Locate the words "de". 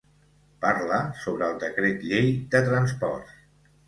2.57-2.63